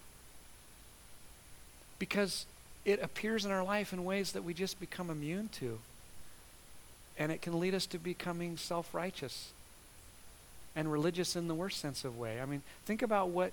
[1.99, 2.47] Because
[2.85, 5.79] it appears in our life in ways that we just become immune to.
[7.19, 9.51] And it can lead us to becoming self righteous
[10.75, 12.41] and religious in the worst sense of way.
[12.41, 13.53] I mean, think about what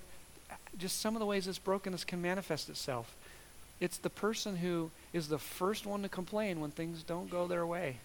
[0.78, 3.14] just some of the ways this brokenness can manifest itself.
[3.80, 7.66] It's the person who is the first one to complain when things don't go their
[7.66, 7.96] way.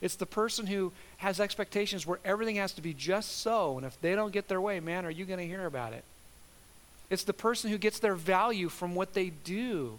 [0.00, 4.00] It's the person who has expectations where everything has to be just so, and if
[4.00, 6.04] they don't get their way, man, are you going to hear about it?
[7.10, 9.98] It's the person who gets their value from what they do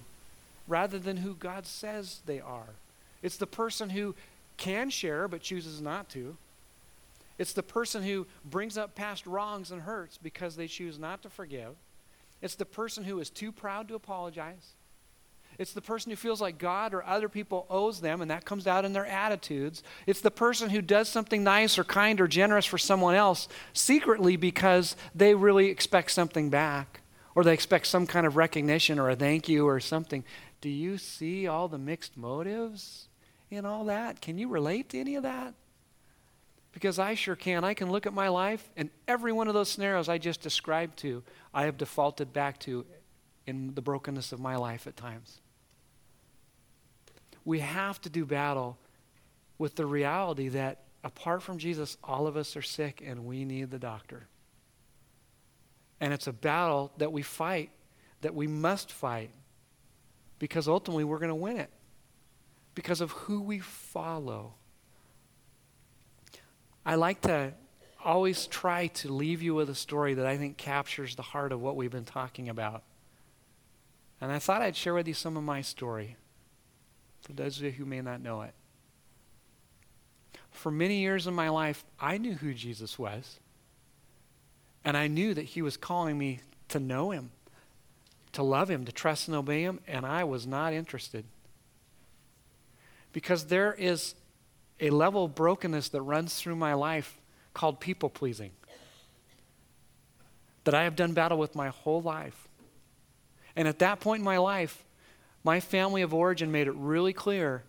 [0.67, 2.69] rather than who God says they are.
[3.21, 4.15] It's the person who
[4.57, 6.37] can share but chooses not to.
[7.37, 11.29] It's the person who brings up past wrongs and hurts because they choose not to
[11.29, 11.75] forgive.
[12.41, 14.73] It's the person who is too proud to apologize.
[15.59, 18.65] It's the person who feels like God or other people owes them, and that comes
[18.65, 19.83] out in their attitudes.
[20.07, 24.37] It's the person who does something nice or kind or generous for someone else secretly
[24.37, 27.01] because they really expect something back,
[27.35, 30.23] or they expect some kind of recognition or a thank you or something.
[30.61, 33.09] Do you see all the mixed motives
[33.51, 34.21] in all that?
[34.21, 35.55] Can you relate to any of that?
[36.71, 37.65] Because I sure can.
[37.65, 40.99] I can look at my life, and every one of those scenarios I just described
[40.99, 41.21] to,
[41.53, 42.85] I have defaulted back to
[43.45, 45.41] in the brokenness of my life at times
[47.45, 48.77] we have to do battle
[49.57, 53.71] with the reality that apart from Jesus, all of us are sick and we need
[53.71, 54.27] the doctor.
[55.99, 57.71] And it's a battle that we fight,
[58.21, 59.31] that we must fight,
[60.39, 61.69] because ultimately we're going to win it
[62.73, 64.53] because of who we follow.
[66.85, 67.53] I like to
[68.03, 71.61] always try to leave you with a story that I think captures the heart of
[71.61, 72.83] what we've been talking about.
[74.21, 76.15] And I thought I'd share with you some of my story
[77.21, 78.53] for those of you who may not know it.
[80.51, 83.39] For many years in my life, I knew who Jesus was.
[84.83, 86.39] And I knew that He was calling me
[86.69, 87.31] to know Him,
[88.33, 91.25] to love Him, to trust and obey Him, and I was not interested.
[93.13, 94.15] Because there is
[94.79, 97.19] a level of brokenness that runs through my life
[97.53, 98.51] called people pleasing
[100.63, 102.47] that I have done battle with my whole life.
[103.55, 104.85] And at that point in my life,
[105.43, 107.63] my family of origin made it really clear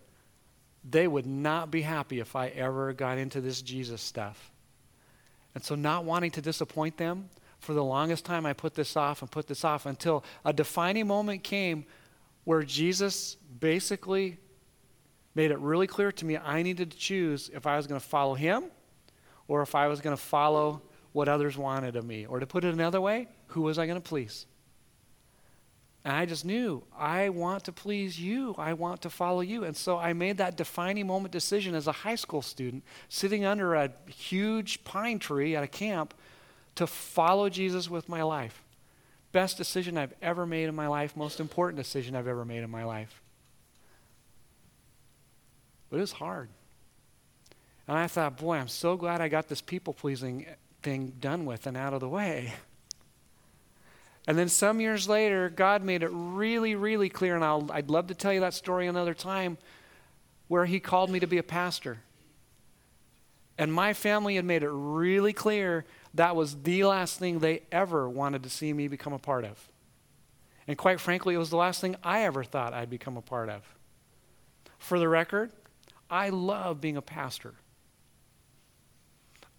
[0.89, 4.51] they would not be happy if I ever got into this Jesus stuff.
[5.53, 9.21] And so, not wanting to disappoint them, for the longest time, I put this off
[9.21, 11.85] and put this off until a defining moment came
[12.43, 14.37] where Jesus basically
[15.35, 18.05] made it really clear to me I needed to choose if I was going to
[18.05, 18.65] follow him
[19.47, 22.25] or if I was going to follow what others wanted of me.
[22.25, 24.47] Or to put it another way, who was I going to please?
[26.03, 28.55] And I just knew, I want to please you.
[28.57, 29.63] I want to follow you.
[29.65, 33.75] And so I made that defining moment decision as a high school student, sitting under
[33.75, 36.15] a huge pine tree at a camp,
[36.75, 38.63] to follow Jesus with my life.
[39.31, 42.69] Best decision I've ever made in my life, most important decision I've ever made in
[42.69, 43.21] my life.
[45.89, 46.49] But it was hard.
[47.87, 50.45] And I thought, boy, I'm so glad I got this people pleasing
[50.81, 52.53] thing done with and out of the way.
[54.27, 58.07] And then some years later, God made it really, really clear, and I'll, I'd love
[58.07, 59.57] to tell you that story another time,
[60.47, 61.99] where He called me to be a pastor.
[63.57, 68.09] And my family had made it really clear that was the last thing they ever
[68.09, 69.69] wanted to see me become a part of.
[70.67, 73.49] And quite frankly, it was the last thing I ever thought I'd become a part
[73.49, 73.63] of.
[74.77, 75.51] For the record,
[76.09, 77.55] I love being a pastor.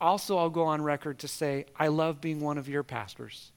[0.00, 3.52] Also, I'll go on record to say I love being one of your pastors.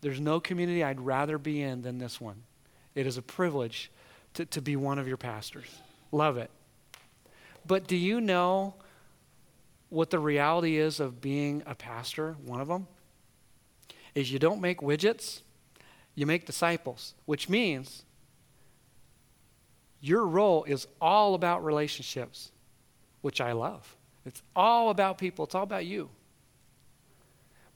[0.00, 2.42] There's no community I'd rather be in than this one.
[2.94, 3.90] It is a privilege
[4.34, 5.66] to, to be one of your pastors.
[6.12, 6.50] Love it.
[7.66, 8.74] But do you know
[9.90, 12.36] what the reality is of being a pastor?
[12.44, 12.86] One of them
[14.14, 15.42] is you don't make widgets,
[16.14, 18.04] you make disciples, which means
[20.00, 22.50] your role is all about relationships,
[23.20, 23.96] which I love.
[24.24, 26.10] It's all about people, it's all about you.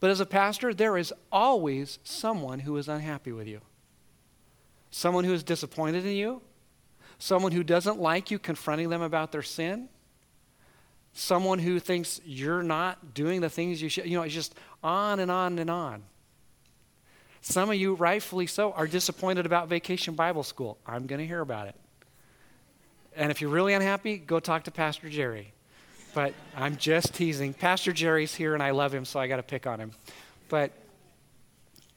[0.03, 3.61] But as a pastor, there is always someone who is unhappy with you,
[4.91, 6.43] someone who is disappointed in you,
[7.21, 9.89] someone who doesn't like you confronting them about their sin,
[11.13, 14.07] someone who thinks you're not doing the things you should.
[14.07, 16.03] You know, it's just on and on and on.
[17.41, 20.79] Some of you, rightfully so, are disappointed about Vacation Bible School.
[20.85, 21.77] I'm going to hear about it.
[23.15, 25.53] And if you're really unhappy, go talk to Pastor Jerry.
[26.15, 27.55] But I'm just teasing.
[27.55, 29.93] Pastor Jerry's here and I love him, so I got to pick on him.
[30.49, 30.73] But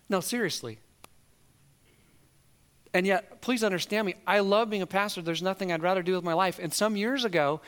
[0.07, 0.79] no, seriously.
[2.93, 5.21] And yet, please understand me, I love being a pastor.
[5.21, 6.59] There's nothing I'd rather do with my life.
[6.61, 7.59] And some years ago,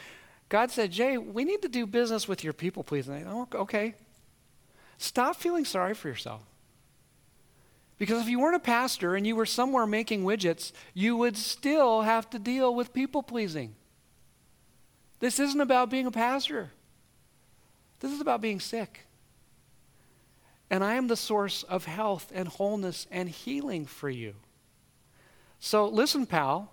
[0.48, 3.10] God said, Jay, we need to do business with your people, please.
[3.10, 3.96] And I, oh, okay.
[4.98, 6.44] Stop feeling sorry for yourself.
[7.98, 12.04] Because if you weren't a pastor and you were somewhere making widgets, you would still
[12.04, 13.76] have to deal with people pleasing.
[15.20, 16.72] This isn't about being a pastor.
[18.00, 19.08] This is about being sick.
[20.70, 24.36] And I am the source of health and wholeness and healing for you.
[25.60, 26.72] So listen, pal.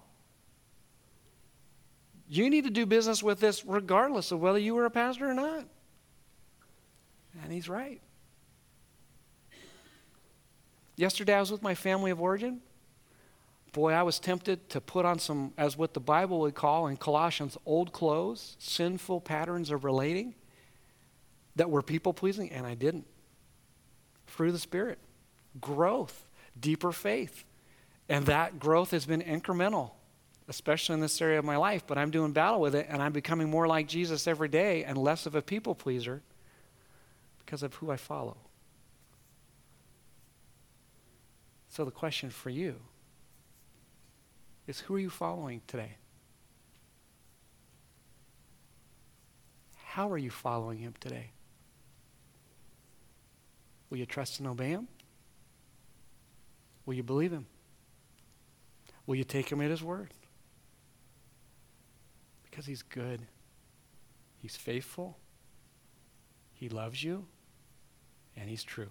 [2.28, 5.34] You need to do business with this regardless of whether you were a pastor or
[5.34, 5.64] not.
[7.42, 8.00] And he's right.
[10.96, 12.60] Yesterday I was with my family of origin
[13.74, 16.96] boy, I was tempted to put on some, as what the Bible would call in
[16.96, 20.34] Colossians, old clothes, sinful patterns of relating
[21.56, 23.06] that were people pleasing, and I didn't.
[24.28, 24.98] Through the Spirit,
[25.60, 26.26] growth,
[26.58, 27.44] deeper faith.
[28.08, 29.90] And that growth has been incremental,
[30.48, 33.12] especially in this area of my life, but I'm doing battle with it, and I'm
[33.12, 36.22] becoming more like Jesus every day and less of a people pleaser
[37.44, 38.36] because of who I follow.
[41.70, 42.76] So, the question for you
[44.66, 45.96] is who are you following today?
[49.84, 51.30] How are you following him today?
[53.90, 54.88] Will you trust and obey him?
[56.86, 57.46] Will you believe him?
[59.06, 60.12] Will you take him at his word?
[62.42, 63.20] Because he's good.
[64.38, 65.18] He's faithful.
[66.54, 67.26] He loves you.
[68.36, 68.90] And he's true.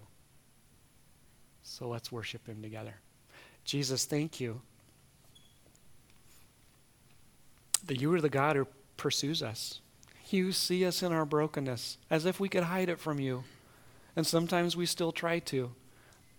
[1.62, 2.94] So let's worship him together.
[3.64, 4.60] Jesus, thank you
[7.86, 8.66] that you are the God who
[8.96, 9.80] pursues us.
[10.30, 13.44] You see us in our brokenness as if we could hide it from you.
[14.16, 15.72] And sometimes we still try to.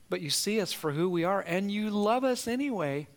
[0.10, 3.08] But you see us for who we are, and you love us anyway.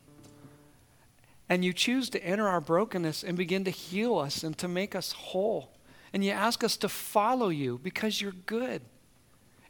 [1.49, 4.95] And you choose to enter our brokenness and begin to heal us and to make
[4.95, 5.71] us whole.
[6.13, 8.83] And you ask us to follow you because you're good.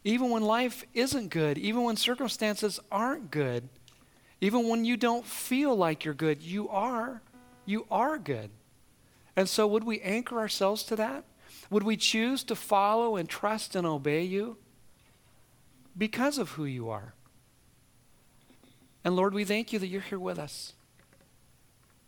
[0.04, 3.68] Even when life isn't good, even when circumstances aren't good,
[4.40, 7.20] even when you don't feel like you're good, you are.
[7.68, 8.48] You are good.
[9.36, 11.24] And so, would we anchor ourselves to that?
[11.68, 14.56] Would we choose to follow and trust and obey you
[15.96, 17.12] because of who you are?
[19.04, 20.72] And Lord, we thank you that you're here with us.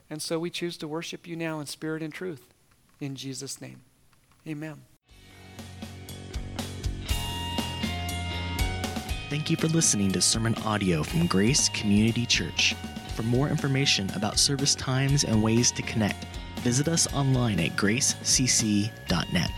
[0.08, 2.54] And so we choose to worship you now in spirit and truth.
[2.98, 3.82] In Jesus' name,
[4.48, 4.80] amen.
[9.28, 12.74] Thank you for listening to sermon audio from Grace Community Church.
[13.20, 16.24] For more information about service times and ways to connect,
[16.60, 19.50] visit us online at gracecc.net.